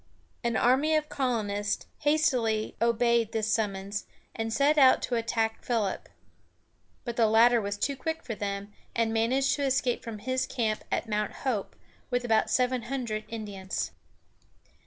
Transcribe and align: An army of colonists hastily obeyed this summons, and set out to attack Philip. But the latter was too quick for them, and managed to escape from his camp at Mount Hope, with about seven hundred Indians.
An 0.43 0.55
army 0.57 0.95
of 0.95 1.09
colonists 1.09 1.85
hastily 1.99 2.75
obeyed 2.81 3.33
this 3.33 3.53
summons, 3.53 4.07
and 4.35 4.51
set 4.51 4.79
out 4.79 4.99
to 5.03 5.13
attack 5.13 5.61
Philip. 5.63 6.09
But 7.05 7.17
the 7.17 7.27
latter 7.27 7.61
was 7.61 7.77
too 7.77 7.95
quick 7.95 8.23
for 8.23 8.33
them, 8.33 8.73
and 8.95 9.13
managed 9.13 9.53
to 9.57 9.63
escape 9.63 10.03
from 10.03 10.17
his 10.17 10.47
camp 10.47 10.83
at 10.91 11.07
Mount 11.07 11.33
Hope, 11.45 11.75
with 12.09 12.25
about 12.25 12.49
seven 12.49 12.81
hundred 12.89 13.25
Indians. 13.27 13.91